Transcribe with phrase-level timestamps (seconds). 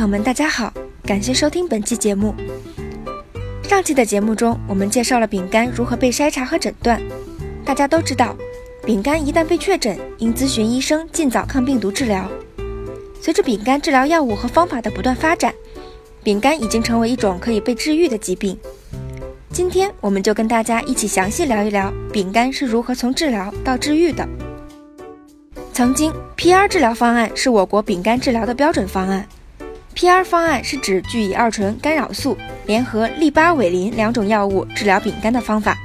[0.00, 0.72] 朋友们，大家好，
[1.04, 2.34] 感谢收听本期节目。
[3.62, 6.98] 上期的节目中，我们介绍了饼干如何被筛查和诊断。
[7.66, 8.34] 大家都知道，
[8.82, 12.26] 饼干一旦被确诊，应咨询医生，尽早抗病毒治疗。
[13.20, 15.52] 随着饼干治疗药物和方法的不断发展，
[16.22, 18.58] 饼干已经成为一种可以被治愈的疾病。
[19.52, 24.26] 今天，我们就跟大家一起详细聊一聊饼干是如何从治疗到治愈的。
[25.74, 29.28] 曾经，PR 治疗方案是我国饼干治疗的标准方案。
[29.94, 35.76] PR 方案是指聚乙二醇干扰素联合利巴韦林两种药物治疗丙肝的方法，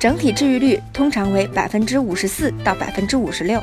[0.00, 3.60] 整体治愈率通常为百分之五十四到百分之五十六。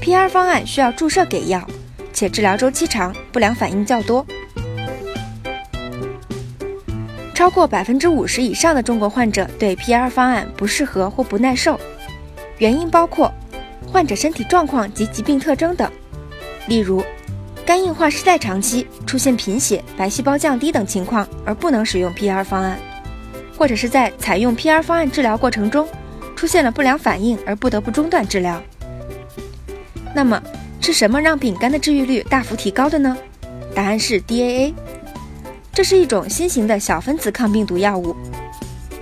[0.00, 1.66] PR 方案需要注射给药，
[2.12, 4.24] 且治疗周期长，不良反应较多。
[7.34, 11.78] 超过百分之五十以上的中国患者对 PR 方案不适合或不耐受，
[12.58, 13.32] 原因包括。
[13.92, 15.88] 患者身体状况及疾病特征等，
[16.66, 17.04] 例如
[17.66, 22.78] 肝硬化失代长期，出现贫血、白细胞降低等情况而不能使用 PR 方案，
[23.56, 25.88] 或者是在采用 PR 方案治疗过程中
[26.36, 28.62] 出现了不良反应而不得不中断治疗。
[30.14, 30.42] 那么
[30.78, 33.16] 是什么让丙肝的治愈率大幅提高的呢？
[33.74, 34.74] 答案是 DAA，
[35.72, 38.14] 这是一种新型的小分子抗病毒药物。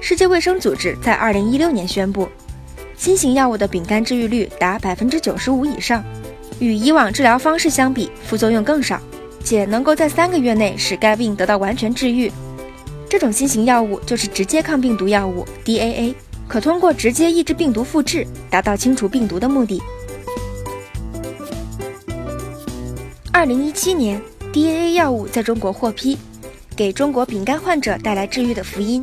[0.01, 2.29] 世界卫生组织在2016年宣布。
[2.97, 6.05] 新型药物的丙肝治愈率达百分之九十五以上，
[6.63, 9.01] 与以往治疗方式相比，副作用更少，
[9.43, 12.31] 且能够在三个月内使该病得到完全治愈。
[13.11, 16.15] 这种新型药物就是直接抗病毒药物 DAA，
[16.47, 19.83] 可通过直接抑制病毒复制，达到清除病毒的目的。
[23.33, 26.17] 二零一七年，DAA 药物在中国获批，
[26.77, 29.03] 给中国丙肝患者带来治愈的福音。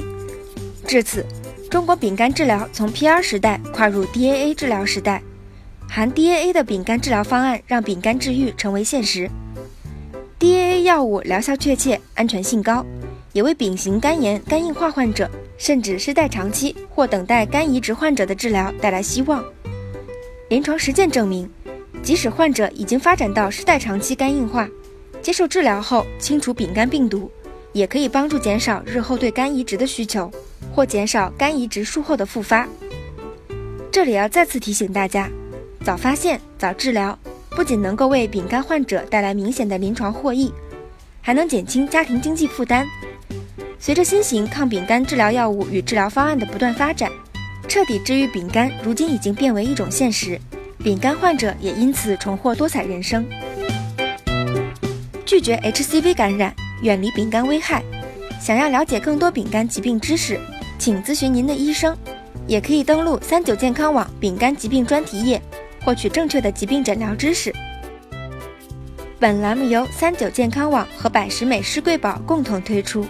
[0.88, 1.26] 至此。
[1.70, 5.22] 中国丙肝治疗从 PR 时代跨入 DAA 治疗时代，
[5.90, 9.30] 含 DAA 的饼干治疗方案让饼干治愈成为现实。
[10.40, 12.86] DAA 药物疗效确切，安全性高，
[13.34, 19.44] 也为丙型肝炎、肝硬化患者，甚至是代长期或等待肝移植患者的治疗带来希望。
[20.50, 21.50] 临床实践证明，
[22.02, 24.70] 即使患者已经发展到失代长期肝硬化，
[25.22, 27.30] 接受治疗后清除丙肝病毒，
[27.74, 30.32] 也可以帮助减少日后对肝移植的需求。
[30.76, 32.68] 或减少肝移植术后的复发。
[33.92, 35.30] 这里要再次提醒大家，
[35.90, 37.18] 早发现、早治疗，
[37.50, 40.54] 不仅能够为丙肝患者带来明显的临床获益，
[41.20, 42.86] 还能减轻家庭经济负担。
[43.80, 47.12] 随着新型抗丙肝治疗药物与治疗方案的不断发展，
[47.68, 50.40] 彻底治愈丙肝如今已经变为一种现实，
[50.78, 53.26] 丙肝患者也因此重获多彩人生。
[55.26, 57.84] 拒绝 HCV 感染，远离丙肝危害。
[58.40, 60.40] 想要了解更多丙肝疾病知识。
[60.78, 61.98] 请咨询您的医生，
[62.46, 65.42] 也可以登录三九健康网丙肝疾病专题页，
[65.84, 67.54] 获取正确的疾病诊疗知识。
[69.20, 73.06] 本栏目由三九健康网和百时美诗贵宝共同推出。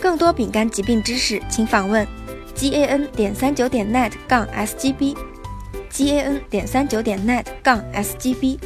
[0.00, 2.06] 更多饼干疾病知识，请访问
[2.54, 8.16] g a n 点三九点 net 杠 s g b，g a n 点三九点 net 杠 s
[8.18, 8.58] g b。